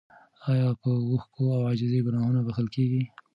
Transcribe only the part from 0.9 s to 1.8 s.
اوښکو او